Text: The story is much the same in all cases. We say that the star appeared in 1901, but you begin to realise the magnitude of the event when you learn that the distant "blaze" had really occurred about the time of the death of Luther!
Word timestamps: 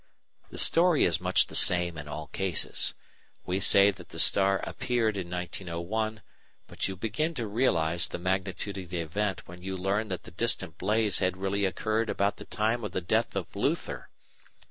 The 0.49 0.57
story 0.57 1.03
is 1.03 1.21
much 1.21 1.45
the 1.45 1.53
same 1.53 1.95
in 1.95 2.07
all 2.07 2.25
cases. 2.29 2.95
We 3.45 3.59
say 3.59 3.91
that 3.91 4.09
the 4.09 4.17
star 4.17 4.57
appeared 4.63 5.15
in 5.15 5.29
1901, 5.29 6.23
but 6.65 6.87
you 6.87 6.95
begin 6.95 7.35
to 7.35 7.45
realise 7.45 8.07
the 8.07 8.17
magnitude 8.17 8.79
of 8.79 8.89
the 8.89 8.99
event 9.01 9.47
when 9.47 9.61
you 9.61 9.77
learn 9.77 10.07
that 10.07 10.23
the 10.23 10.31
distant 10.31 10.79
"blaze" 10.79 11.19
had 11.19 11.37
really 11.37 11.65
occurred 11.65 12.09
about 12.09 12.37
the 12.37 12.45
time 12.45 12.83
of 12.83 12.93
the 12.93 13.01
death 13.01 13.35
of 13.35 13.55
Luther! 13.55 14.09